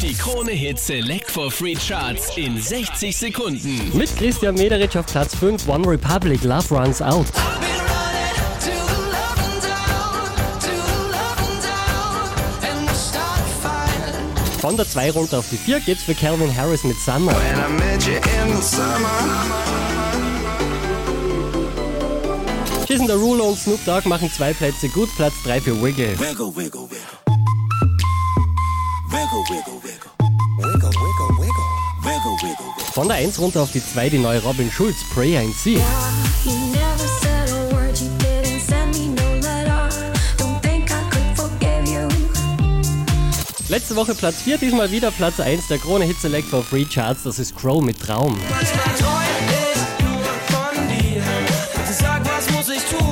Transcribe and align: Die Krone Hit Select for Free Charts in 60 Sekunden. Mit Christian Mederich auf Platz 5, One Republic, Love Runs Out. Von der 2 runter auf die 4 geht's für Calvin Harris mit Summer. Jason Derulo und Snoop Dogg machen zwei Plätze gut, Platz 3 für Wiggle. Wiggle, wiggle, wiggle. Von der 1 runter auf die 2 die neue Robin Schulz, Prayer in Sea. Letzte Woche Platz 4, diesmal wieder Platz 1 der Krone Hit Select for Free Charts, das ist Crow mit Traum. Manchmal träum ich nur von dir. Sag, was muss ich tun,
Die 0.00 0.14
Krone 0.14 0.52
Hit 0.52 0.78
Select 0.78 1.28
for 1.28 1.50
Free 1.50 1.74
Charts 1.74 2.36
in 2.36 2.60
60 2.60 3.16
Sekunden. 3.16 3.90
Mit 3.96 4.16
Christian 4.16 4.54
Mederich 4.54 4.96
auf 4.96 5.06
Platz 5.06 5.34
5, 5.34 5.68
One 5.68 5.84
Republic, 5.86 6.44
Love 6.44 6.72
Runs 6.72 7.02
Out. 7.02 7.26
Von 14.60 14.76
der 14.76 14.88
2 14.88 15.10
runter 15.10 15.38
auf 15.38 15.48
die 15.50 15.56
4 15.56 15.80
geht's 15.80 16.04
für 16.04 16.14
Calvin 16.14 16.56
Harris 16.56 16.84
mit 16.84 16.96
Summer. 16.98 17.34
Jason 22.88 23.06
Derulo 23.08 23.44
und 23.50 23.58
Snoop 23.58 23.84
Dogg 23.84 24.08
machen 24.08 24.30
zwei 24.30 24.52
Plätze 24.52 24.88
gut, 24.88 25.08
Platz 25.16 25.34
3 25.44 25.60
für 25.60 25.82
Wiggle. 25.82 26.18
Wiggle, 26.20 26.54
wiggle, 26.54 26.82
wiggle. 26.82 27.31
Von 32.92 33.08
der 33.08 33.16
1 33.16 33.38
runter 33.38 33.62
auf 33.62 33.72
die 33.72 33.82
2 33.82 34.10
die 34.10 34.18
neue 34.18 34.42
Robin 34.42 34.70
Schulz, 34.70 34.96
Prayer 35.14 35.40
in 35.42 35.52
Sea. 35.54 35.80
Letzte 43.68 43.96
Woche 43.96 44.14
Platz 44.14 44.42
4, 44.42 44.58
diesmal 44.58 44.90
wieder 44.90 45.10
Platz 45.10 45.40
1 45.40 45.68
der 45.68 45.78
Krone 45.78 46.04
Hit 46.04 46.20
Select 46.20 46.48
for 46.48 46.62
Free 46.62 46.84
Charts, 46.84 47.22
das 47.22 47.38
ist 47.38 47.56
Crow 47.56 47.82
mit 47.82 47.98
Traum. 47.98 48.38
Manchmal 48.50 48.94
träum 48.98 49.22
ich 49.48 50.04
nur 50.04 50.24
von 50.50 50.88
dir. 50.88 51.22
Sag, 51.90 52.22
was 52.26 52.50
muss 52.50 52.68
ich 52.68 52.82
tun, 52.82 53.11